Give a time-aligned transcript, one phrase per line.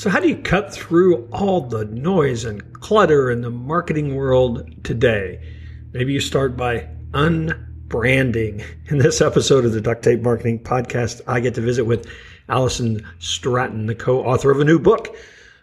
[0.00, 4.82] So, how do you cut through all the noise and clutter in the marketing world
[4.82, 5.46] today?
[5.92, 8.64] Maybe you start by unbranding.
[8.86, 12.08] In this episode of the Duct Tape Marketing Podcast, I get to visit with
[12.48, 15.14] Alison Stratten, the co author of a new book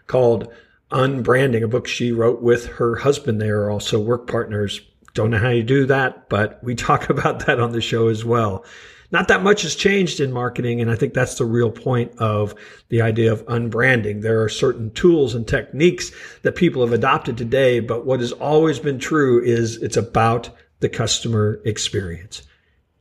[0.06, 0.52] called
[0.92, 3.40] Unbranding, a book she wrote with her husband.
[3.40, 4.80] They are also work partners.
[5.14, 8.24] Don't know how you do that, but we talk about that on the show as
[8.24, 8.64] well
[9.10, 10.80] not that much has changed in marketing.
[10.80, 12.54] And I think that's the real point of
[12.88, 14.22] the idea of unbranding.
[14.22, 16.12] There are certain tools and techniques
[16.42, 20.88] that people have adopted today, but what has always been true is it's about the
[20.88, 22.42] customer experience.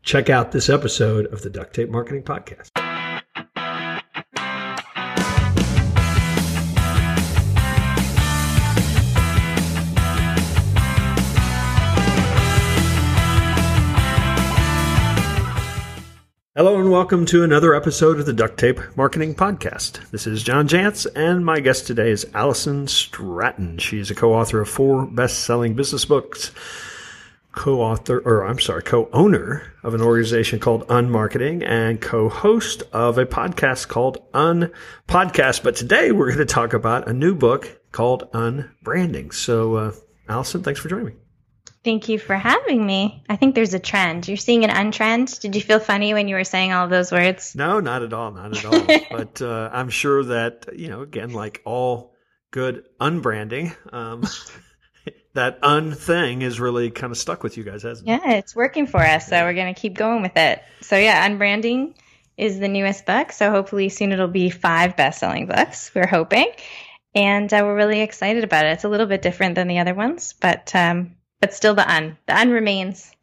[0.04, 2.72] Check out this episode of the Duct Tape Marketing Podcast.
[16.58, 20.10] Hello and welcome to another episode of the Duct Tape Marketing Podcast.
[20.10, 23.80] This is John Jantsch, and my guest today is Alison Stratten.
[23.80, 26.50] She's a co-author of four best-selling business books,
[27.52, 33.88] co-author, or I'm sorry, co-owner of an organization called Unmarketing, and co-host of a podcast
[33.88, 35.62] called Unpodcast.
[35.62, 39.32] But today we're going to talk about a new book called Unbranding.
[39.32, 39.92] So, uh,
[40.28, 41.14] Alison, thanks for joining me.
[41.88, 43.24] Thank you for having me.
[43.30, 44.28] I think there's a trend.
[44.28, 45.40] You're seeing an untrend.
[45.40, 47.56] Did you feel funny when you were saying all of those words?
[47.56, 48.30] No, not at all.
[48.32, 49.00] Not at all.
[49.18, 52.14] but uh, I'm sure that, you know, again, like all
[52.52, 54.26] good unbranding, um,
[55.34, 58.12] that un thing is really kind of stuck with you guys, hasn't it?
[58.12, 59.30] Yeah, it's working for us.
[59.30, 60.62] So we're going to keep going with it.
[60.82, 61.96] So, yeah, unbranding
[62.36, 63.32] is the newest book.
[63.32, 65.90] So hopefully soon it'll be five best selling books.
[65.96, 66.52] We're hoping.
[67.16, 68.74] And uh, we're really excited about it.
[68.74, 72.18] It's a little bit different than the other ones, but um, but still the un.
[72.26, 73.16] The un remains.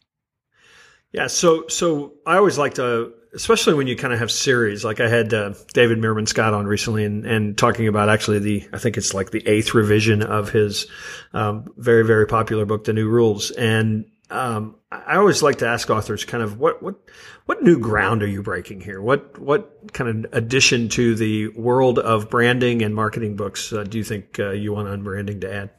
[1.13, 1.29] Yeah.
[1.29, 4.85] So, so I always like to, especially when you kind of have series.
[4.85, 8.69] Like I had uh, David Meerman Scott on recently, and, and talking about actually the,
[8.73, 10.87] I think it's like the eighth revision of his
[11.33, 13.53] um, very very popular book, The New Rules.
[13.53, 16.97] And um, I always like to ask authors, kind of what what
[17.47, 19.01] what new ground are you breaking here?
[19.01, 23.99] What what kind of addition to the world of branding and marketing books uh, do
[23.99, 25.71] you think uh, you want unbranding to add?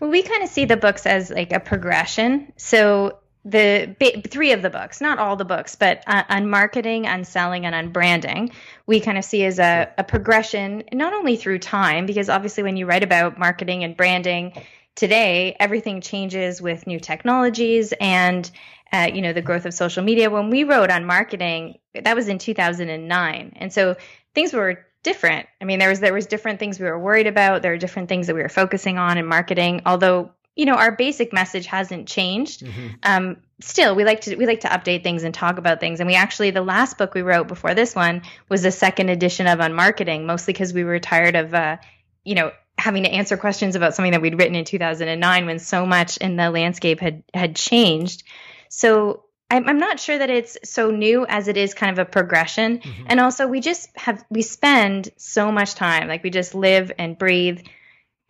[0.00, 2.52] Well, we kind of see the books as like a progression.
[2.56, 3.94] So the
[4.28, 8.52] three of the books, not all the books, but uh, Unmarketing, on selling, and Unbranding,
[8.86, 12.76] we kind of see as a, a progression, not only through time, because obviously when
[12.76, 14.52] you write about marketing and branding
[14.94, 18.50] today, everything changes with new technologies and
[18.92, 20.30] uh, you know the growth of social media.
[20.30, 23.96] When we wrote Unmarketing, that was in 2009, and so
[24.34, 25.46] things were different.
[25.60, 27.62] I mean, there was there was different things we were worried about.
[27.62, 29.82] There are different things that we were focusing on in marketing.
[29.86, 32.64] Although you know our basic message hasn't changed.
[32.64, 32.88] Mm-hmm.
[33.04, 36.00] Um, still, we like to we like to update things and talk about things.
[36.00, 39.46] And we actually the last book we wrote before this one was the second edition
[39.46, 41.76] of Unmarketing, mostly because we were tired of uh,
[42.24, 45.86] you know having to answer questions about something that we'd written in 2009 when so
[45.86, 48.24] much in the landscape had had changed.
[48.68, 49.23] So
[49.54, 52.78] I'm, I'm not sure that it's so new as it is kind of a progression.
[52.78, 53.04] Mm-hmm.
[53.06, 57.16] And also, we just have, we spend so much time, like we just live and
[57.16, 57.60] breathe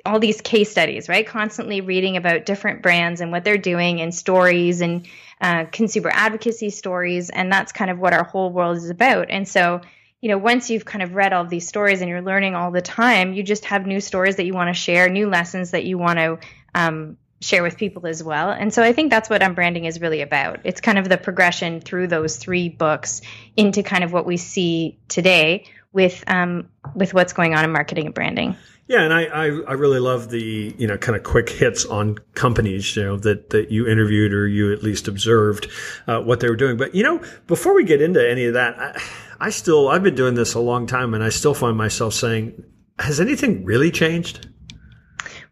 [0.05, 1.27] all these case studies, right?
[1.27, 5.07] Constantly reading about different brands and what they're doing and stories and
[5.41, 7.31] uh, consumer advocacy stories.
[7.31, 9.31] And that's kind of what our whole world is about.
[9.31, 9.81] And so,
[10.21, 12.83] you know, once you've kind of read all these stories and you're learning all the
[12.83, 15.97] time, you just have new stories that you want to share, new lessons that you
[15.97, 16.39] want to
[16.75, 18.51] um, share with people as well.
[18.51, 20.61] And so I think that's what unbranding is really about.
[20.65, 23.21] It's kind of the progression through those three books
[23.57, 28.07] into kind of what we see today with um, with what's going on in marketing
[28.07, 28.57] and branding.
[28.87, 32.19] Yeah, and I, I, I, really love the, you know, kind of quick hits on
[32.35, 35.69] companies, you know, that, that you interviewed or you at least observed
[36.07, 36.77] uh, what they were doing.
[36.77, 39.03] But, you know, before we get into any of that, I,
[39.41, 42.63] I still, I've been doing this a long time and I still find myself saying,
[42.99, 44.49] has anything really changed?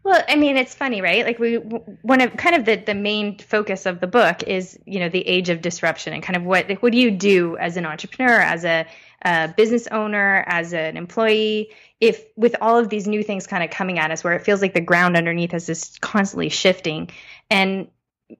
[0.03, 1.25] Well, I mean, it's funny, right?
[1.25, 4.99] Like we one of kind of the the main focus of the book is you
[4.99, 7.85] know the age of disruption and kind of what what do you do as an
[7.85, 8.85] entrepreneur, as a,
[9.23, 11.71] a business owner, as an employee,
[12.01, 14.61] if with all of these new things kind of coming at us, where it feels
[14.61, 17.09] like the ground underneath us is constantly shifting,
[17.49, 17.87] and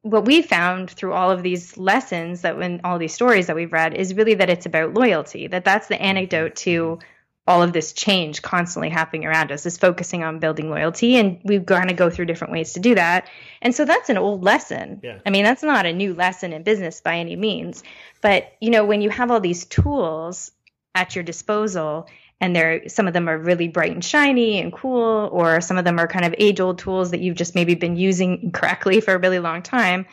[0.01, 3.71] what we found through all of these lessons that when all these stories that we've
[3.71, 6.03] read is really that it's about loyalty that that's the mm-hmm.
[6.03, 6.99] antidote to
[7.45, 11.65] all of this change constantly happening around us is focusing on building loyalty and we've
[11.65, 13.27] got to go through different ways to do that.
[13.61, 15.01] And so that's an old lesson.
[15.03, 15.19] Yeah.
[15.25, 17.83] i mean that's not a new lesson in business by any means.
[18.21, 20.51] But you know when you have all these tools
[20.95, 22.07] at your disposal
[22.39, 25.85] and there some of them are really bright and shiny and cool or some of
[25.85, 29.13] them are kind of age old tools that you've just maybe been using correctly for
[29.13, 30.05] a really long time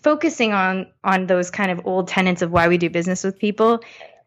[0.00, 3.80] focusing on on those kind of old tenets of why we do business with people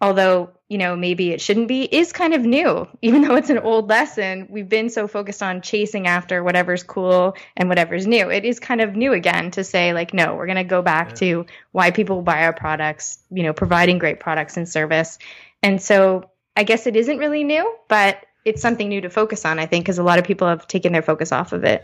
[0.03, 2.87] although you know maybe it shouldn't be is kind of new.
[3.01, 7.35] Even though it's an old lesson we've been so focused on chasing after whatever's cool
[7.55, 8.29] and whatever's new.
[8.29, 11.09] It is kind of new again to say like no we're going to go back
[11.09, 11.15] yeah.
[11.15, 15.17] to why people buy our products you know providing great products and service.
[15.63, 19.57] And so i guess it isn't really new but it's something new to focus on
[19.57, 21.83] i think because a lot of people have taken their focus off of it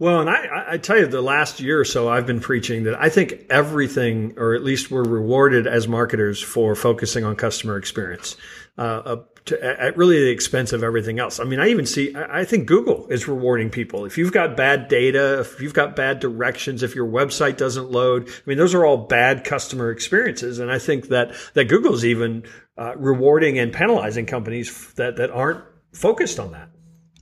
[0.00, 3.00] well, and I, I tell you, the last year or so, I've been preaching that
[3.00, 8.36] I think everything, or at least we're rewarded as marketers for focusing on customer experience.
[8.78, 11.38] Uh, uh, to, at really the expense of everything else.
[11.38, 14.06] I mean, I even see, I think Google is rewarding people.
[14.06, 18.28] If you've got bad data, if you've got bad directions, if your website doesn't load,
[18.28, 20.60] I mean, those are all bad customer experiences.
[20.60, 22.44] And I think that, that Google's even
[22.78, 25.62] uh, rewarding and penalizing companies that, that aren't
[25.92, 26.69] focused on that.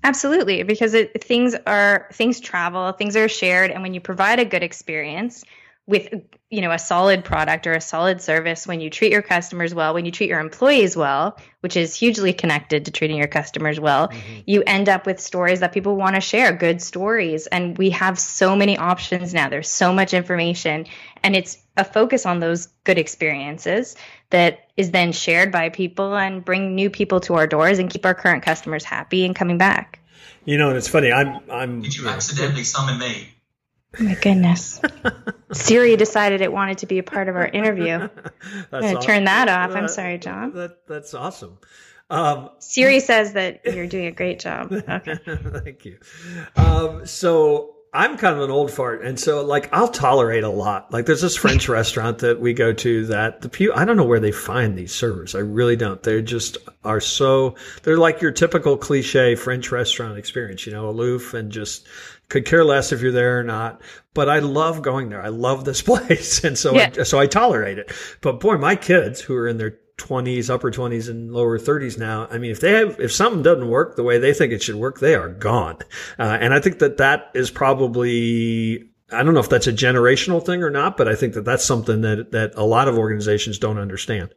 [0.05, 4.45] Absolutely, because it, things are things travel, things are shared, and when you provide a
[4.45, 5.45] good experience
[5.87, 6.13] with
[6.51, 9.95] you know a solid product or a solid service, when you treat your customers well,
[9.95, 14.09] when you treat your employees well, which is hugely connected to treating your customers well,
[14.09, 14.41] mm-hmm.
[14.47, 18.19] you end up with stories that people want to share, good stories, and we have
[18.19, 19.49] so many options now.
[19.49, 20.87] There's so much information,
[21.25, 23.97] and it's a focus on those good experiences
[24.31, 28.05] that is then shared by people and bring new people to our doors and keep
[28.05, 30.01] our current customers happy and coming back.
[30.45, 31.13] You know, and it's funny.
[31.13, 31.41] I'm.
[31.51, 31.83] I'm.
[31.83, 33.29] Did you accidentally summon me?
[33.99, 34.81] Oh my goodness.
[35.53, 37.95] Siri decided it wanted to be a part of our interview.
[37.95, 38.09] I'm
[38.71, 39.03] going to awesome.
[39.03, 39.75] turn that off.
[39.75, 40.53] I'm sorry, John.
[40.53, 41.59] That, that's awesome.
[42.11, 44.73] Um, Siri says that you're doing a great job.
[44.73, 45.17] Okay.
[45.27, 45.99] Thank you.
[46.57, 50.93] Um, so I'm kind of an old fart, and so like I'll tolerate a lot.
[50.93, 53.73] Like there's this French restaurant that we go to that the pew.
[53.73, 55.35] I don't know where they find these servers.
[55.35, 56.03] I really don't.
[56.03, 57.55] They just are so.
[57.83, 60.67] They're like your typical cliche French restaurant experience.
[60.67, 61.87] You know, aloof and just
[62.29, 63.81] could care less if you're there or not.
[64.13, 65.23] But I love going there.
[65.23, 66.93] I love this place, and so yeah.
[66.99, 67.93] I, so I tolerate it.
[68.21, 72.27] But boy, my kids who are in their 20s, upper 20s, and lower 30s now.
[72.31, 74.77] I mean, if they have, if something doesn't work the way they think it should
[74.77, 75.79] work, they are gone.
[76.19, 80.45] Uh, and I think that that is probably, I don't know if that's a generational
[80.45, 83.59] thing or not, but I think that that's something that, that a lot of organizations
[83.59, 84.35] don't understand.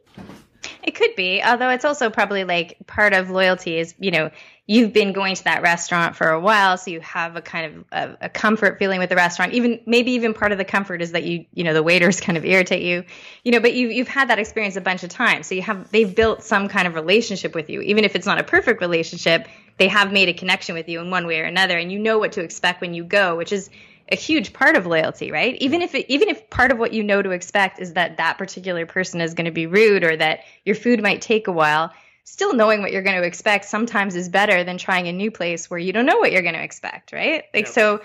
[0.82, 4.30] It could be, although it's also probably like part of loyalty is, you know,
[4.66, 7.84] you've been going to that restaurant for a while, so you have a kind of
[7.92, 9.52] a, a, comfort feeling with the restaurant.
[9.54, 12.38] Even maybe even part of the comfort is that you, you know, the waiters kind
[12.38, 13.04] of irritate you,
[13.44, 15.90] you know, but you you've had that experience a bunch of times, so you have
[15.90, 19.48] they've built some kind of relationship with you, even if it's not a perfect relationship.
[19.78, 22.18] They have made a connection with you in one way or another, and you know
[22.18, 23.70] what to expect when you go, which is
[24.10, 25.56] a huge part of loyalty, right?
[25.60, 28.38] Even if it, even if part of what you know to expect is that that
[28.38, 31.92] particular person is going to be rude or that your food might take a while,
[32.24, 35.70] still knowing what you're going to expect sometimes is better than trying a new place
[35.70, 37.44] where you don't know what you're going to expect, right?
[37.54, 38.00] Like so.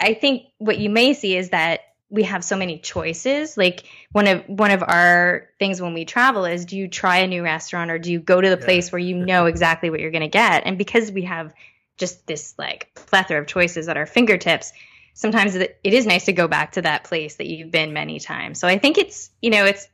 [0.00, 1.80] I think what you may see is that
[2.10, 3.56] we have so many choices.
[3.56, 7.26] Like one of one of our things when we travel is do you try a
[7.26, 10.10] new restaurant or do you go to the place where you know exactly what you're
[10.10, 10.64] going to get?
[10.64, 11.52] And because we have
[11.96, 14.72] just this like plethora of choices at our fingertips,
[15.18, 18.60] sometimes it is nice to go back to that place that you've been many times.
[18.60, 19.88] So I think it's, you know, it's,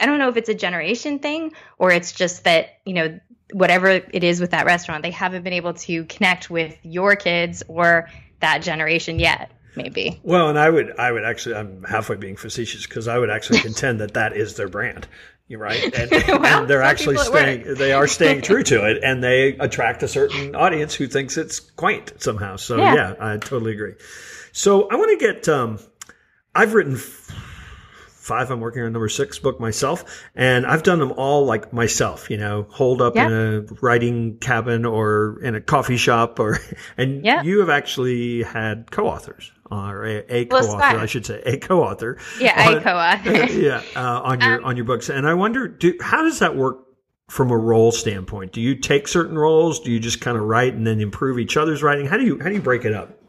[0.00, 3.20] I don't know if it's a generation thing or it's just that, you know,
[3.52, 7.64] whatever it is with that restaurant, they haven't been able to connect with your kids
[7.68, 8.08] or
[8.40, 9.50] that generation yet.
[9.76, 10.18] Maybe.
[10.22, 13.58] Well, and I would, I would actually, I'm halfway being facetious because I would actually
[13.68, 15.06] contend that that is their brand.
[15.48, 16.10] You're right, and,
[16.40, 17.74] well, and they're actually staying.
[17.74, 21.60] They are staying true to it, and they attract a certain audience who thinks it's
[21.60, 22.56] quaint somehow.
[22.56, 23.94] So yeah, yeah I totally agree.
[24.56, 25.50] So I want to get.
[25.50, 25.78] Um,
[26.54, 28.50] I've written five.
[28.50, 32.30] I'm working on number six book myself, and I've done them all like myself.
[32.30, 33.26] You know, hold up yeah.
[33.26, 36.58] in a writing cabin or in a coffee shop, or
[36.96, 37.42] and yeah.
[37.42, 42.16] you have actually had co-authors or a, a co-author, I should say, a co-author.
[42.40, 43.52] Yeah, on, a co-author.
[43.52, 46.56] yeah, uh, on your um, on your books, and I wonder, do, how does that
[46.56, 46.78] work
[47.28, 48.52] from a role standpoint?
[48.52, 49.80] Do you take certain roles?
[49.80, 52.06] Do you just kind of write and then improve each other's writing?
[52.06, 53.20] How do you how do you break it up?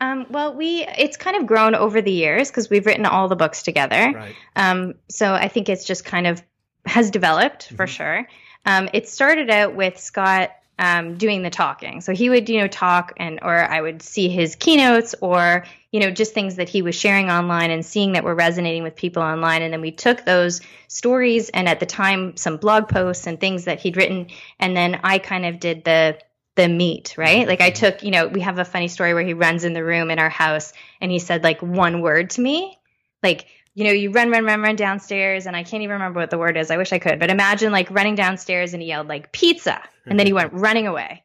[0.00, 3.36] Um, well, we it's kind of grown over the years because we've written all the
[3.36, 4.12] books together.
[4.14, 4.34] Right.
[4.56, 6.42] Um, so I think it's just kind of
[6.86, 7.76] has developed mm-hmm.
[7.76, 8.26] for sure.
[8.64, 12.68] Um, it started out with Scott um, doing the talking, so he would you know
[12.68, 16.80] talk and or I would see his keynotes or you know just things that he
[16.80, 20.24] was sharing online and seeing that were resonating with people online, and then we took
[20.24, 24.28] those stories and at the time some blog posts and things that he'd written,
[24.58, 26.18] and then I kind of did the
[26.60, 27.40] the meat, right?
[27.40, 27.48] Mm-hmm.
[27.48, 29.82] Like I took, you know, we have a funny story where he runs in the
[29.82, 32.78] room in our house and he said like one word to me.
[33.22, 36.28] Like, you know, you run, run, run, run downstairs and I can't even remember what
[36.28, 36.70] the word is.
[36.70, 40.18] I wish I could, but imagine like running downstairs and he yelled like pizza and
[40.18, 40.60] then he went mm-hmm.
[40.60, 41.24] running away.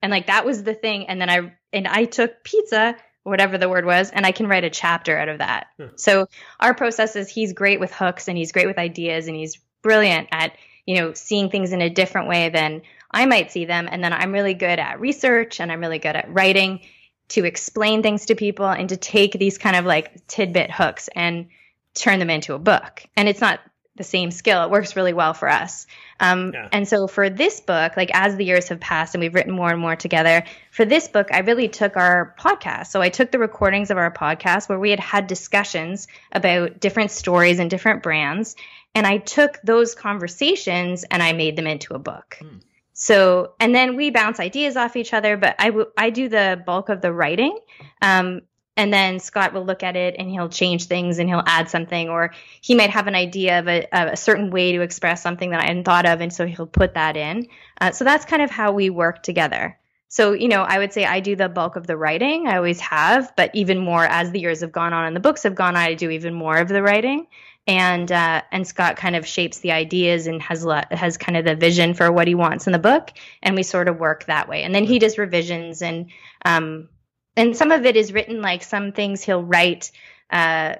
[0.00, 1.06] And like that was the thing.
[1.06, 4.64] And then I, and I took pizza, whatever the word was, and I can write
[4.64, 5.68] a chapter out of that.
[5.94, 6.26] So
[6.58, 10.28] our process is he's great with hooks and he's great with ideas and he's brilliant
[10.32, 12.82] at you know, seeing things in a different way than
[13.12, 13.88] I might see them.
[13.90, 16.80] And then I'm really good at research and I'm really good at writing
[17.28, 21.48] to explain things to people and to take these kind of like tidbit hooks and
[21.94, 23.02] turn them into a book.
[23.16, 23.60] And it's not
[23.96, 24.64] the same skill.
[24.64, 25.86] It works really well for us.
[26.18, 26.68] Um, yeah.
[26.72, 29.70] And so for this book, like as the years have passed and we've written more
[29.70, 32.86] and more together, for this book, I really took our podcast.
[32.86, 37.10] So I took the recordings of our podcast where we had had discussions about different
[37.10, 38.56] stories and different brands.
[38.94, 42.38] And I took those conversations and I made them into a book.
[42.40, 42.58] Hmm.
[43.02, 46.62] So, and then we bounce ideas off each other, but I, w- I do the
[46.64, 47.58] bulk of the writing.
[48.00, 48.42] Um,
[48.76, 52.08] and then Scott will look at it and he'll change things and he'll add something,
[52.08, 55.60] or he might have an idea of a, a certain way to express something that
[55.60, 57.48] I hadn't thought of, and so he'll put that in.
[57.80, 59.76] Uh, so that's kind of how we work together.
[60.06, 62.46] So, you know, I would say I do the bulk of the writing.
[62.46, 65.42] I always have, but even more as the years have gone on and the books
[65.42, 67.26] have gone on, I do even more of the writing.
[67.66, 71.44] And uh, and Scott kind of shapes the ideas and has le- has kind of
[71.44, 74.48] the vision for what he wants in the book, and we sort of work that
[74.48, 74.64] way.
[74.64, 76.10] And then he does revisions and
[76.44, 76.88] um,
[77.36, 79.92] and some of it is written like some things he'll write
[80.30, 80.74] uh,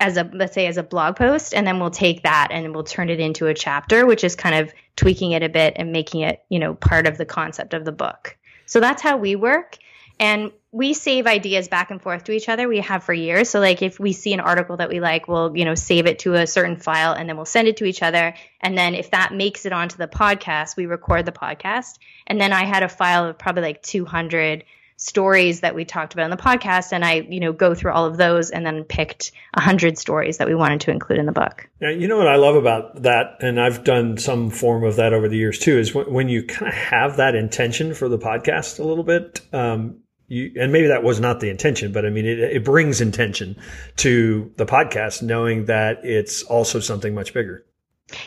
[0.00, 2.84] as a let's say as a blog post and then we'll take that and we'll
[2.84, 6.22] turn it into a chapter which is kind of tweaking it a bit and making
[6.22, 8.36] it you know part of the concept of the book.
[8.66, 9.78] So that's how we work
[10.18, 12.68] and we save ideas back and forth to each other.
[12.68, 13.48] We have for years.
[13.48, 16.20] So like if we see an article that we like we'll you know save it
[16.20, 18.34] to a certain file and then we'll send it to each other.
[18.60, 21.98] And then if that makes it onto the podcast we record the podcast.
[22.26, 24.64] And then i had a file of probably like 200
[24.96, 26.92] stories that we talked about in the podcast.
[26.92, 30.48] And i you know go through all of those and then picked 100 stories that
[30.48, 31.68] we wanted to include in the book.
[31.80, 33.36] Now, you know what i love about that?
[33.38, 36.66] And i've done some form of that over the years too is when, you kind
[36.66, 41.02] of have that intention for the podcast a little bit um, you, and maybe that
[41.02, 43.56] was not the intention, but I mean, it, it brings intention
[43.96, 47.64] to the podcast, knowing that it's also something much bigger.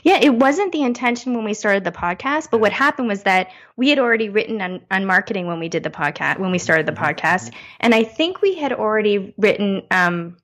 [0.04, 3.52] Yeah, it wasn't the intention when we started the podcast, but what happened was that
[3.76, 6.92] we had already written on, Unmarketing when we did the podcast, when we started the
[6.92, 7.04] mm-hmm.
[7.04, 7.54] podcast.
[7.80, 10.38] And I think we had already written um,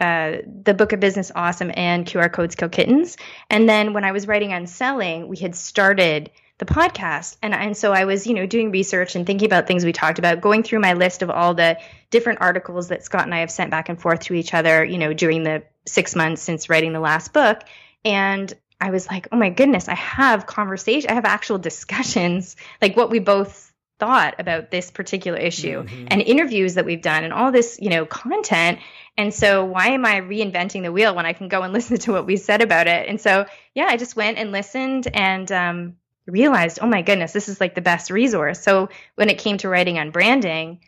[0.00, 3.16] uh, the book of business awesome and QR codes kill kittens.
[3.50, 7.92] And then when I was writing Unselling, we had started the podcast and and so
[7.92, 10.80] I was you know doing research and thinking about things we talked about going through
[10.80, 11.78] my list of all the
[12.10, 14.98] different articles that Scott and I have sent back and forth to each other you
[14.98, 17.62] know during the 6 months since writing the last book
[18.04, 22.96] and I was like, oh my goodness, I have conversation, I have actual discussions, like
[22.96, 26.06] what we both thought about this particular issue mm-hmm.
[26.08, 28.78] and interviews that we've done and all this, you know, content.
[29.16, 32.12] And so why am I reinventing the wheel when I can go and listen to
[32.12, 33.08] what we said about it?
[33.08, 35.96] And so, yeah, I just went and listened and um,
[36.28, 38.60] realized, oh my goodness, this is like the best resource.
[38.62, 40.78] So when it came to writing Unbranding,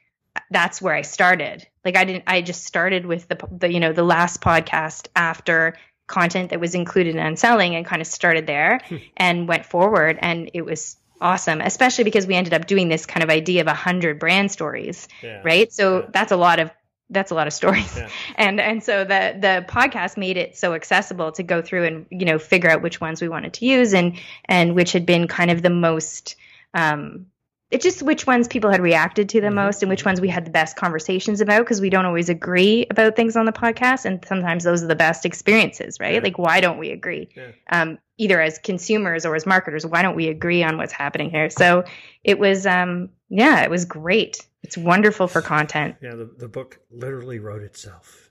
[0.50, 1.66] that's where I started.
[1.84, 5.76] Like I didn't, I just started with the, the you know, the last podcast after
[6.10, 8.96] content that was included in selling and kind of started there hmm.
[9.16, 13.22] and went forward and it was awesome especially because we ended up doing this kind
[13.22, 15.40] of idea of a hundred brand stories yeah.
[15.44, 16.06] right so yeah.
[16.12, 16.70] that's a lot of
[17.10, 18.08] that's a lot of stories yeah.
[18.36, 22.24] and and so the the podcast made it so accessible to go through and you
[22.24, 25.50] know figure out which ones we wanted to use and and which had been kind
[25.50, 26.36] of the most
[26.74, 27.26] um
[27.70, 29.56] it's just which ones people had reacted to the mm-hmm.
[29.56, 32.86] most and which ones we had the best conversations about because we don't always agree
[32.90, 36.20] about things on the podcast and sometimes those are the best experiences right yeah.
[36.20, 37.50] like why don't we agree yeah.
[37.70, 41.50] um, either as consumers or as marketers why don't we agree on what's happening here
[41.50, 41.84] so
[42.24, 46.80] it was um, yeah it was great it's wonderful for content yeah the, the book
[46.90, 48.30] literally wrote itself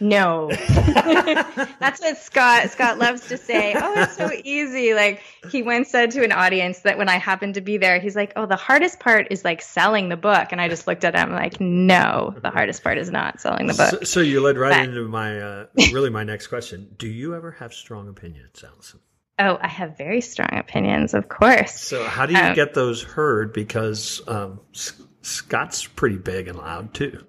[0.00, 0.50] no.
[0.68, 3.74] That's what Scott Scott loves to say.
[3.76, 4.94] Oh, it's so easy.
[4.94, 8.14] Like he once said to an audience that when I happened to be there, he's
[8.14, 11.14] like, "Oh, the hardest part is like selling the book." And I just looked at
[11.14, 14.56] him like, "No, the hardest part is not selling the book." So, so you led
[14.56, 16.94] right but, into my uh, really my next question.
[16.96, 19.00] Do you ever have strong opinions, Alison?
[19.40, 21.80] Oh, I have very strong opinions, of course.
[21.80, 23.52] So how do you um, get those heard?
[23.52, 24.60] Because um,
[25.28, 27.24] Scott's pretty big and loud too.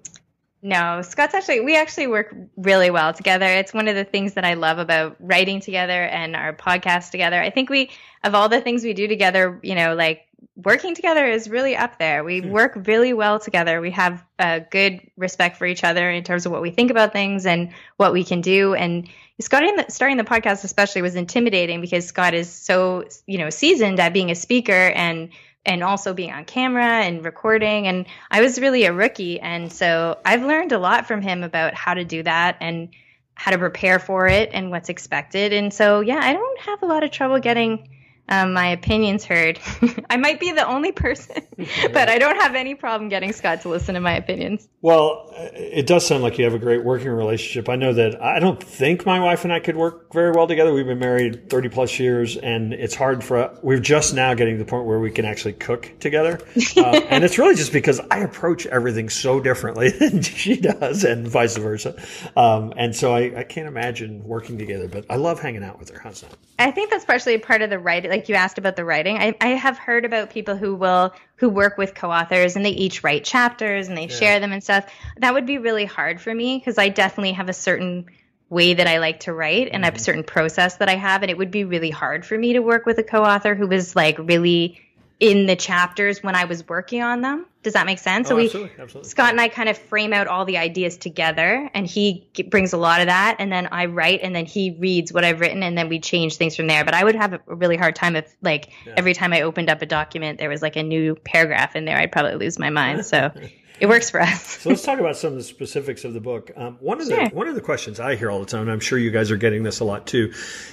[0.62, 3.46] No, Scott's actually, we actually work really well together.
[3.46, 7.40] It's one of the things that I love about writing together and our podcast together.
[7.40, 7.90] I think we,
[8.24, 10.26] of all the things we do together, you know, like
[10.56, 12.24] working together is really up there.
[12.24, 12.50] We hmm.
[12.50, 13.80] work really well together.
[13.80, 17.12] We have a good respect for each other in terms of what we think about
[17.12, 18.74] things and what we can do.
[18.74, 19.08] And
[19.40, 24.12] Scott, starting the podcast especially was intimidating because Scott is so, you know, seasoned at
[24.12, 25.30] being a speaker and
[25.66, 27.86] and also being on camera and recording.
[27.86, 29.40] And I was really a rookie.
[29.40, 32.88] And so I've learned a lot from him about how to do that and
[33.34, 35.52] how to prepare for it and what's expected.
[35.52, 37.88] And so, yeah, I don't have a lot of trouble getting
[38.30, 39.58] um, my opinions heard.
[40.10, 41.42] I might be the only person,
[41.92, 44.68] but I don't have any problem getting Scott to listen to my opinions.
[44.82, 47.68] Well, it does sound like you have a great working relationship.
[47.68, 50.72] I know that I don't think my wife and I could work very well together.
[50.72, 54.64] We've been married 30 plus years and it's hard for, we're just now getting to
[54.64, 56.40] the point where we can actually cook together.
[56.76, 61.26] Uh, and it's really just because I approach everything so differently than she does and
[61.26, 62.00] vice versa.
[62.36, 65.90] Um, and so I, I can't imagine working together, but I love hanging out with
[65.90, 65.98] her.
[65.98, 66.36] How's that?
[66.58, 68.10] I think that's partially part of the writing.
[68.10, 71.48] Like you asked about the writing, I, I have heard about people who will who
[71.48, 74.14] work with co-authors and they each write chapters and they yeah.
[74.14, 74.92] share them and stuff.
[75.18, 78.06] That would be really hard for me because I definitely have a certain
[78.50, 79.96] way that I like to write and mm-hmm.
[79.96, 82.58] a certain process that I have, and it would be really hard for me to
[82.58, 84.80] work with a co-author who was like really
[85.20, 87.44] in the chapters when I was working on them.
[87.62, 88.28] Does that make sense?
[88.28, 89.10] Oh, so we, absolutely, absolutely.
[89.10, 92.78] Scott and I kind of frame out all the ideas together, and he brings a
[92.78, 95.76] lot of that, and then I write, and then he reads what I've written, and
[95.76, 96.86] then we change things from there.
[96.86, 98.94] But I would have a really hard time if, like, yeah.
[98.96, 101.98] every time I opened up a document, there was like a new paragraph in there.
[101.98, 103.04] I'd probably lose my mind.
[103.04, 103.30] So.
[103.80, 104.42] it works for us.
[104.60, 106.50] so let's talk about some of the specifics of the book.
[106.56, 107.28] Um, one of sure.
[107.28, 109.30] the one of the questions I hear all the time, and I'm sure you guys
[109.30, 110.32] are getting this a lot too,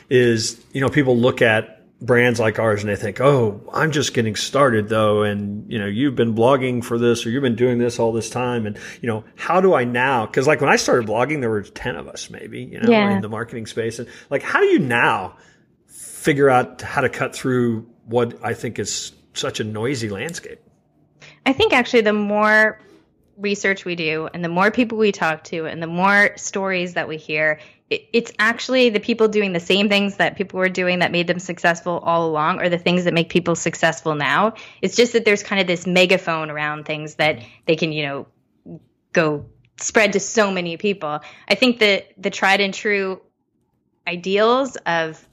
[0.09, 4.13] is you know people look at brands like ours and they think, oh, I'm just
[4.13, 5.23] getting started though.
[5.23, 8.29] And, you know, you've been blogging for this or you've been doing this all this
[8.29, 8.67] time.
[8.67, 10.25] And, you know, how do I now?
[10.27, 13.15] Cause like when I started blogging, there were 10 of us maybe, you know, yeah.
[13.15, 13.97] in the marketing space.
[13.99, 15.37] And like, how do you now
[15.87, 20.61] figure out how to cut through what I think is such a noisy landscape?
[21.45, 22.79] I think actually the more
[23.37, 27.07] research we do and the more people we talk to and the more stories that
[27.07, 31.11] we hear it's actually the people doing the same things that people were doing that
[31.11, 34.53] made them successful all along or the things that make people successful now.
[34.81, 38.79] It's just that there's kind of this megaphone around things that they can you know
[39.13, 39.45] go
[39.77, 41.21] spread to so many people.
[41.47, 43.21] I think that the tried and true
[44.05, 45.25] ideals of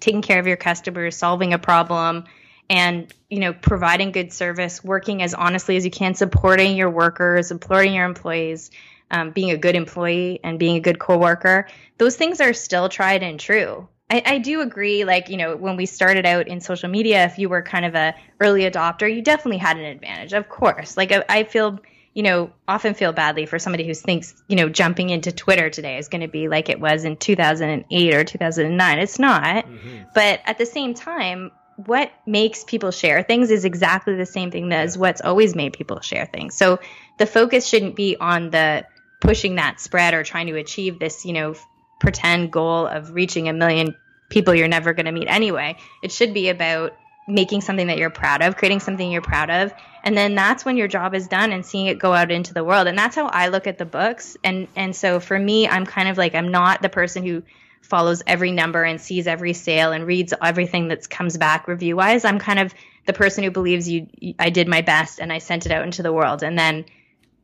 [0.00, 2.24] taking care of your customers solving a problem
[2.68, 7.48] and you know providing good service working as honestly as you can supporting your workers
[7.48, 8.70] supporting your employees
[9.12, 13.22] um, being a good employee and being a good coworker those things are still tried
[13.22, 13.88] and true.
[14.10, 17.38] I, I, do agree like you know when we started out in social media if
[17.38, 20.96] you were kind of a early adopter you definitely had an advantage of course.
[20.96, 21.78] Like I, I feel
[22.12, 25.96] you know often feel badly for somebody who thinks you know jumping into twitter today
[25.96, 29.64] is going to be like it was in 2008 or 2009 it's not.
[29.64, 30.02] Mm-hmm.
[30.14, 34.72] but at the same time what makes people share things is exactly the same thing
[34.72, 36.54] as what's always made people share things.
[36.54, 36.80] So
[37.18, 38.84] the focus shouldn't be on the
[39.22, 41.54] pushing that spread or trying to achieve this, you know,
[42.00, 43.94] pretend goal of reaching a million
[44.28, 45.76] people you're never going to meet anyway.
[46.02, 46.94] It should be about
[47.28, 50.76] making something that you're proud of, creating something you're proud of, and then that's when
[50.76, 52.88] your job is done and seeing it go out into the world.
[52.88, 54.36] And that's how I look at the books.
[54.42, 57.44] And and so for me, I'm kind of like I'm not the person who
[57.80, 62.24] follows every number and sees every sale and reads everything that comes back review wise.
[62.24, 62.74] I'm kind of
[63.06, 64.08] the person who believes you
[64.38, 66.42] I did my best and I sent it out into the world.
[66.42, 66.84] And then,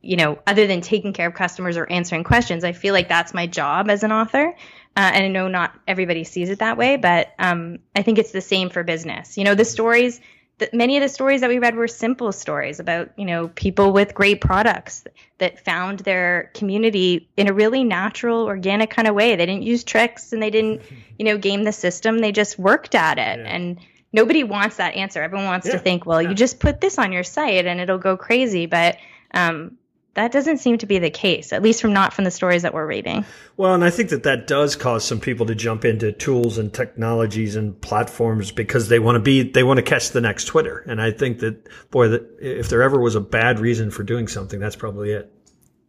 [0.01, 3.33] you know, other than taking care of customers or answering questions, I feel like that's
[3.33, 4.55] my job as an author.
[4.95, 8.31] Uh, and I know not everybody sees it that way, but um, I think it's
[8.31, 9.37] the same for business.
[9.37, 10.19] You know, the stories
[10.59, 13.91] that many of the stories that we read were simple stories about you know people
[13.91, 15.05] with great products
[15.39, 19.83] that found their community in a really natural organic kind of way they didn't use
[19.83, 20.81] tricks and they didn't
[21.17, 23.55] you know game the system they just worked at it yeah.
[23.55, 23.79] and
[24.11, 25.73] nobody wants that answer everyone wants yeah.
[25.73, 26.29] to think well yeah.
[26.29, 28.97] you just put this on your site and it'll go crazy but
[29.33, 29.77] um,
[30.15, 32.73] that doesn't seem to be the case, at least from not from the stories that
[32.73, 33.25] we're reading.
[33.57, 36.73] Well, and I think that that does cause some people to jump into tools and
[36.73, 40.83] technologies and platforms because they want to be, they want to catch the next Twitter.
[40.87, 44.27] And I think that, boy, that if there ever was a bad reason for doing
[44.27, 45.31] something, that's probably it.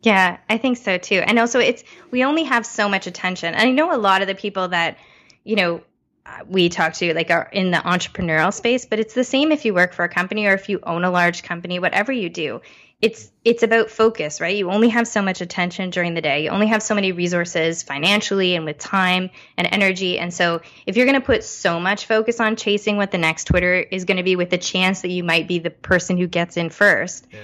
[0.02, 1.22] Yeah, I think so too.
[1.26, 3.54] And also, it's, we only have so much attention.
[3.54, 4.98] And I know a lot of the people that,
[5.44, 5.82] you know,
[6.46, 9.74] we talk to like are in the entrepreneurial space but it's the same if you
[9.74, 12.60] work for a company or if you own a large company whatever you do
[13.02, 14.54] it's it's about focus, right?
[14.54, 16.44] You only have so much attention during the day.
[16.44, 20.18] You only have so many resources financially and with time and energy.
[20.18, 23.44] And so if you're going to put so much focus on chasing what the next
[23.44, 26.26] Twitter is going to be with the chance that you might be the person who
[26.26, 27.38] gets in first, yeah.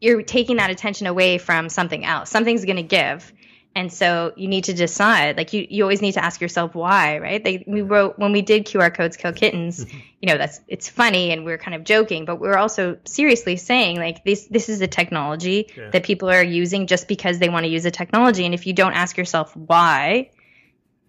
[0.00, 2.30] you're taking that attention away from something else.
[2.30, 3.32] Something's going to give.
[3.76, 7.18] And so you need to decide, like you, you always need to ask yourself why,
[7.18, 7.42] right?
[7.42, 9.98] They, we wrote, when we did QR codes kill kittens, mm-hmm.
[10.20, 13.96] you know, that's, it's funny and we're kind of joking, but we're also seriously saying
[13.96, 15.90] like this, this is a technology yeah.
[15.90, 18.44] that people are using just because they want to use a technology.
[18.44, 20.30] And if you don't ask yourself why,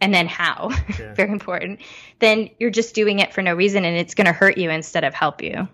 [0.02, 1.14] and then how, yeah.
[1.14, 1.80] very important,
[2.20, 5.04] then you're just doing it for no reason and it's going to hurt you instead
[5.04, 5.68] of help you.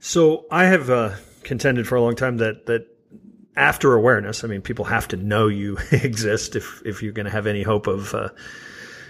[0.00, 2.86] So I have uh, contended for a long time that, that
[3.58, 7.32] after awareness, I mean, people have to know you exist if, if you're going to
[7.32, 8.30] have any hope of uh,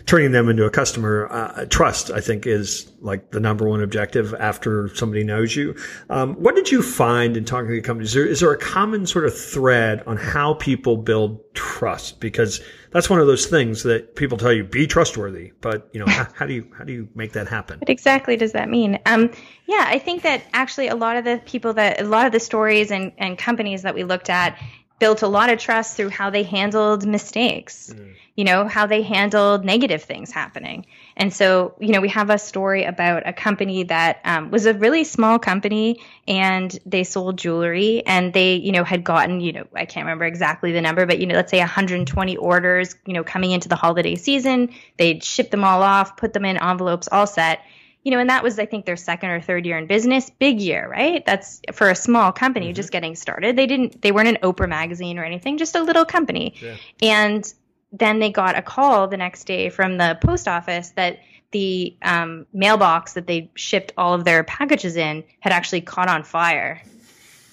[0.08, 1.28] turning them into a customer.
[1.30, 5.76] Uh, trust, I think, is like the number one objective after somebody knows you.
[6.08, 8.08] Um, what did you find in talking to companies?
[8.08, 12.20] Is there, is there a common sort of thread on how people build trust?
[12.20, 16.06] Because that's one of those things that people tell you be trustworthy, but you know
[16.08, 17.78] how, how do you how do you make that happen?
[17.78, 18.98] What exactly does that mean?
[19.04, 19.30] Um,
[19.66, 22.40] yeah, I think that actually a lot of the people that a lot of the
[22.40, 24.58] stories and, and companies that we looked at
[24.98, 28.14] built a lot of trust through how they handled mistakes, mm.
[28.34, 30.86] you know, how they handled negative things happening.
[31.16, 34.74] And so, you know, we have a story about a company that um, was a
[34.74, 39.66] really small company and they sold jewelry and they, you know, had gotten, you know,
[39.74, 43.22] I can't remember exactly the number, but, you know, let's say 120 orders, you know,
[43.22, 44.70] coming into the holiday season.
[44.96, 47.60] They'd ship them all off, put them in envelopes, all set
[48.08, 50.30] you know, and that was, I think, their second or third year in business.
[50.30, 51.26] Big year, right?
[51.26, 52.74] That's for a small company mm-hmm.
[52.74, 53.54] just getting started.
[53.54, 56.54] They didn't, they weren't an Oprah magazine or anything, just a little company.
[56.58, 56.76] Yeah.
[57.02, 57.54] And
[57.92, 61.18] then they got a call the next day from the post office that
[61.50, 66.22] the um, mailbox that they shipped all of their packages in had actually caught on
[66.22, 66.80] fire.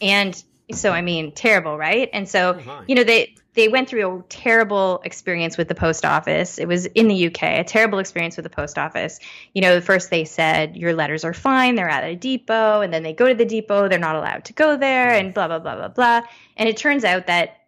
[0.02, 0.42] And
[0.72, 2.10] so, I mean, terrible, right?
[2.14, 6.06] And so, oh you know, they, they went through a terrible experience with the post
[6.06, 6.60] office.
[6.60, 9.20] It was in the UK, a terrible experience with the post office.
[9.54, 13.04] You know, first they said your letters are fine, they're at a depot, and then
[13.04, 15.76] they go to the depot, they're not allowed to go there, and blah, blah, blah,
[15.76, 16.22] blah, blah.
[16.58, 17.62] And it turns out that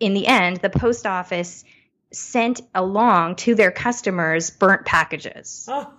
[0.00, 1.64] in the end, the post office
[2.12, 5.66] sent along to their customers burnt packages.
[5.68, 5.92] Oh.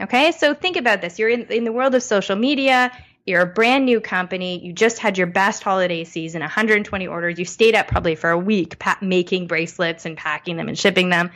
[0.00, 1.18] Okay, so think about this.
[1.18, 2.90] You're in, in the world of social media,
[3.26, 4.64] you're a brand new company.
[4.64, 7.38] You just had your best holiday season, 120 orders.
[7.38, 11.08] You stayed up probably for a week pa- making bracelets and packing them and shipping
[11.08, 11.30] them.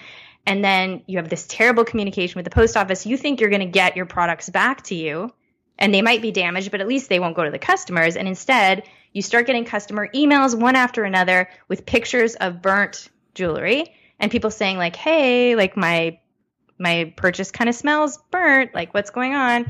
[0.47, 3.07] And then you have this terrible communication with the post office.
[3.07, 5.33] You think you're going to get your products back to you
[5.79, 8.17] and they might be damaged, but at least they won't go to the customers.
[8.17, 13.95] And instead, you start getting customer emails one after another with pictures of burnt jewelry
[14.19, 16.19] and people saying like, "Hey, like my
[16.79, 18.75] my purchase kind of smells burnt.
[18.75, 19.67] Like what's going on?"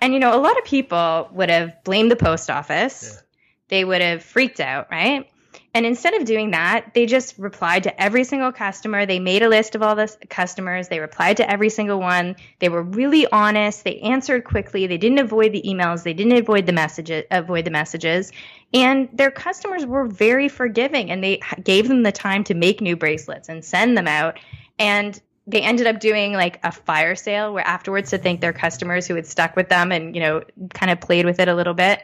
[0.00, 3.12] And, you know, a lot of people would have blamed the post office.
[3.12, 3.20] Yeah.
[3.68, 5.30] They would have freaked out, right?
[5.72, 9.06] And instead of doing that, they just replied to every single customer.
[9.06, 10.88] They made a list of all the customers.
[10.88, 12.34] They replied to every single one.
[12.58, 13.84] They were really honest.
[13.84, 14.88] They answered quickly.
[14.88, 16.02] They didn't avoid the emails.
[16.02, 17.24] They didn't avoid the messages.
[17.30, 18.32] Avoid the messages.
[18.74, 22.96] And their customers were very forgiving, and they gave them the time to make new
[22.96, 24.38] bracelets and send them out.
[24.78, 29.06] And they ended up doing like a fire sale where afterwards to thank their customers
[29.06, 31.74] who had stuck with them and you know kind of played with it a little
[31.74, 32.02] bit.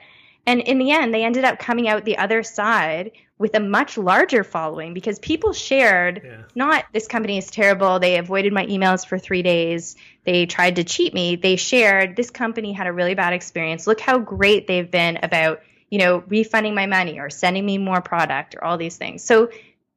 [0.48, 3.98] And in the end they ended up coming out the other side with a much
[3.98, 6.42] larger following because people shared yeah.
[6.54, 7.98] not this company is terrible.
[7.98, 9.96] They avoided my emails for three days.
[10.24, 11.36] They tried to cheat me.
[11.36, 13.86] They shared this company had a really bad experience.
[13.86, 18.00] Look how great they've been about you know refunding my money or sending me more
[18.00, 19.22] product or all these things.
[19.22, 19.50] So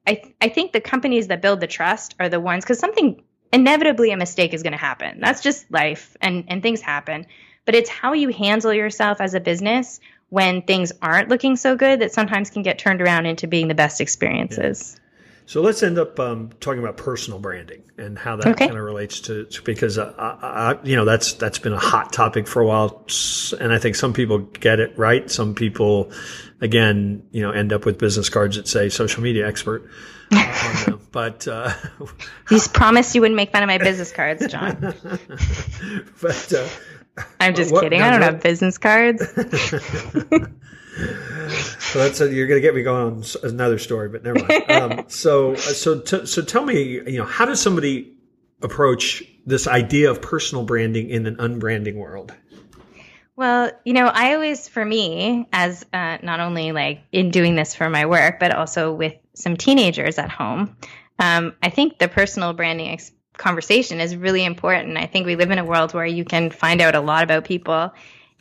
[0.06, 3.22] I, th- I think the companies that build the trust are the ones because something
[3.52, 5.20] inevitably a mistake is going to happen.
[5.20, 7.26] That's just life and, and things happen.
[7.66, 12.02] But it's how you handle yourself as a business when things aren't looking so good
[12.02, 14.96] that sometimes can get turned around into being the best experiences.
[14.96, 15.06] Yeah.
[15.50, 18.68] So let's end up um, talking about personal branding and how that okay.
[18.68, 21.80] kind of relates to, to because uh, I, I, you know that's that's been a
[21.80, 23.04] hot topic for a while,
[23.60, 25.30] and I think some people get it right.
[25.32, 26.12] Some people,
[26.62, 29.90] again, you know, end up with business cards that say social media expert.
[30.32, 31.74] Uh, but uh,
[32.52, 34.80] you promised you wouldn't make fun of my business cards, John.
[36.22, 36.68] but uh,
[37.40, 38.02] I'm just what, kidding.
[38.02, 39.28] I don't have business cards.
[41.80, 44.72] so that's a, you're going to get me going on another story, but never mind.
[44.72, 48.14] Um, so, so, t- so tell me, you know, how does somebody
[48.62, 52.34] approach this idea of personal branding in an unbranding world?
[53.36, 57.74] Well, you know, I always, for me, as uh, not only like in doing this
[57.74, 60.76] for my work, but also with some teenagers at home,
[61.18, 64.98] um, I think the personal branding ex- conversation is really important.
[64.98, 67.46] I think we live in a world where you can find out a lot about
[67.46, 67.94] people,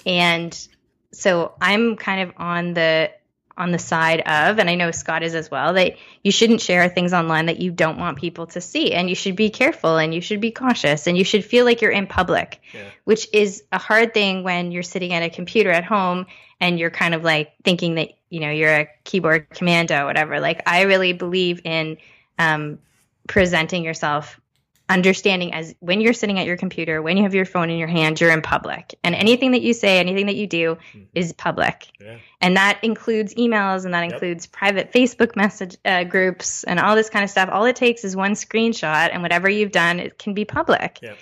[0.04, 0.68] and
[1.12, 3.10] so I'm kind of on the
[3.58, 6.88] on the side of, and I know Scott is as well, that you shouldn't share
[6.88, 8.94] things online that you don't want people to see.
[8.94, 11.82] And you should be careful and you should be cautious and you should feel like
[11.82, 12.88] you're in public, yeah.
[13.02, 16.26] which is a hard thing when you're sitting at a computer at home
[16.60, 20.40] and you're kind of like thinking that, you know, you're a keyboard commando, whatever.
[20.40, 21.98] Like, I really believe in
[22.38, 22.78] um,
[23.26, 24.40] presenting yourself
[24.88, 27.88] understanding as when you're sitting at your computer, when you have your phone in your
[27.88, 28.98] hand, you're in public.
[29.04, 31.02] And anything that you say, anything that you do mm-hmm.
[31.14, 31.88] is public.
[32.00, 32.16] Yeah.
[32.40, 34.12] And that includes emails and that yep.
[34.12, 37.50] includes private Facebook message uh, groups and all this kind of stuff.
[37.52, 41.00] All it takes is one screenshot and whatever you've done, it can be public.
[41.02, 41.18] Yep.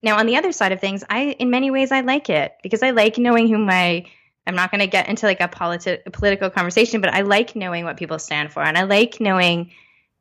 [0.00, 2.84] Now, on the other side of things, I, in many ways, I like it because
[2.84, 4.06] I like knowing who my
[4.48, 7.54] I'm not going to get into like a, politi- a political conversation, but I like
[7.54, 9.72] knowing what people stand for, and I like knowing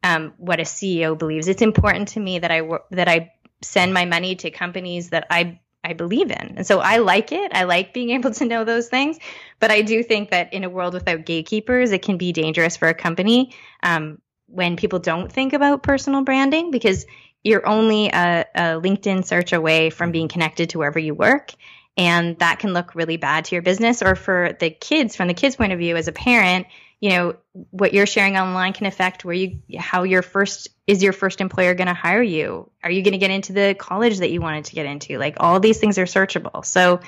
[0.04, 1.48] um, what a CEO believes.
[1.48, 2.62] It's important to me that I
[2.92, 6.56] that I send my money to companies that I I believe in.
[6.58, 7.52] And so I like it.
[7.54, 9.18] I like being able to know those things.
[9.60, 12.90] But I do think that in a world without gatekeepers, it can be dangerous for
[12.90, 17.06] a company um, when people don't think about personal branding because
[17.44, 21.54] you're only a, a LinkedIn search away from being connected to wherever you work.
[21.98, 25.34] And that can look really bad to your business or for the kids, from the
[25.34, 26.68] kids' point of view, as a parent,
[27.00, 27.36] you know
[27.72, 31.76] what you're sharing online can affect where you how your first is your first employer
[31.76, 32.72] going to hire you?
[32.84, 35.18] Are you going to get into the college that you wanted to get into?
[35.20, 36.66] Like all these things are searchable.
[36.66, 37.02] So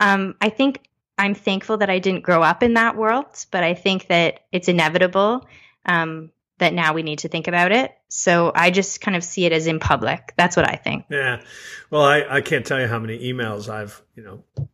[0.00, 0.80] um, i think
[1.16, 4.68] i'm thankful that i didn't grow up in that world but i think that it's
[4.68, 5.46] inevitable.
[5.84, 7.92] Um, that now we need to think about it.
[8.08, 10.32] So i just kind of see it as in public.
[10.36, 11.04] That's what i think.
[11.10, 11.42] Yeah.
[11.90, 14.68] Well i, I can't tell you how many emails i've you know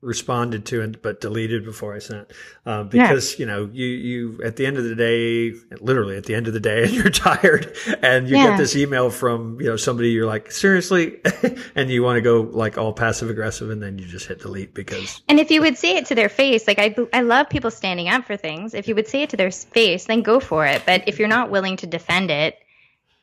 [0.00, 2.30] responded to and but deleted before I sent
[2.64, 3.38] uh, because yeah.
[3.40, 6.52] you know you you at the end of the day literally at the end of
[6.52, 8.50] the day and you're tired and you yeah.
[8.50, 11.20] get this email from you know somebody you're like seriously
[11.74, 14.72] and you want to go like all passive aggressive and then you just hit delete
[14.72, 17.72] because and if you would say it to their face like I I love people
[17.72, 20.64] standing up for things if you would say it to their face then go for
[20.64, 22.56] it but if you're not willing to defend it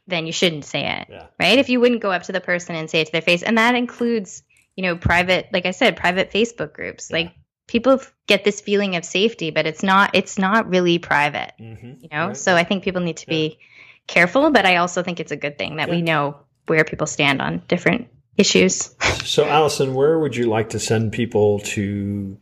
[0.08, 1.28] then you shouldn't say it yeah.
[1.40, 3.44] right if you wouldn't go up to the person and say it to their face
[3.44, 4.44] and that includes
[4.76, 7.10] you know, private, like I said, private Facebook groups.
[7.10, 7.18] Yeah.
[7.18, 7.36] Like
[7.68, 11.94] people get this feeling of safety, but it's not, it's not really private, mm-hmm.
[12.02, 12.28] you know?
[12.28, 12.38] Right.
[12.38, 13.50] So I think people need to yeah.
[13.50, 13.60] be
[14.08, 15.96] careful, but I also think it's a good thing that yeah.
[15.96, 18.08] we know where people stand on different
[18.38, 18.96] issues.
[19.24, 22.38] so Alison, where would you like to send people to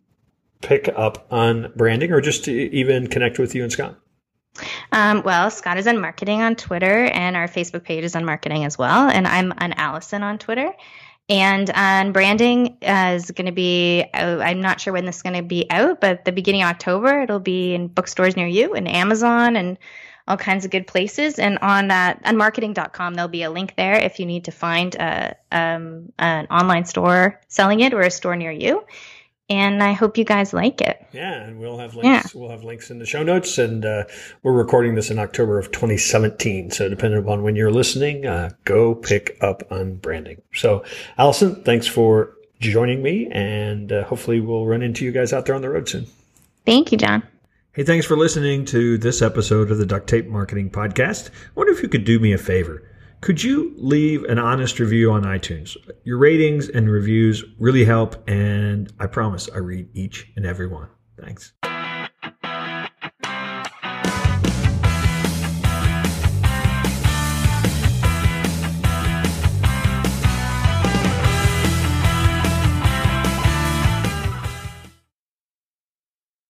[0.62, 4.00] pick up Unbranding or just to even connect with you and Scott?
[4.92, 9.10] Um, well, Scott is Unmarketing on Twitter, and our Facebook page is Unmarketing as well.
[9.10, 10.72] And I'm on Allison on Twitter.
[11.30, 15.36] And Unbranding uh, is going to be, uh, I'm not sure when this is going
[15.38, 18.88] to be out, but the beginning of October, it'll be in bookstores near you and
[18.88, 19.78] Amazon and
[20.28, 21.40] all kinds of good places.
[21.40, 25.36] And on uh, unmarketing.com, there'll be a link there if you need to find a,
[25.52, 28.84] uh, um, an online store selling it or a store near you
[29.50, 31.06] and I hope you guys like it.
[31.12, 32.34] Yeah, and we'll have links.
[32.34, 32.40] Yeah.
[32.40, 34.04] We'll have links in the show notes, and uh,
[34.42, 36.72] we're recording this in October of 2017.
[36.72, 40.42] So, depending upon when you're listening, uh, go pick up Unbranding.
[40.54, 40.84] So,
[41.18, 45.56] Alison, thanks for joining me, and uh, hopefully, we'll run into you guys out there
[45.56, 46.08] on the road soon.
[46.66, 47.24] Thank you, John.
[47.74, 51.30] Hey, thanks for listening to this episode of the Duct Tape Marketing Podcast.
[51.30, 52.84] I wonder if you could do me a favor.
[53.24, 55.78] Could you leave an honest review on iTunes?
[56.04, 60.90] Your ratings and reviews really help, and I promise I read each and every one.
[61.18, 61.54] Thanks.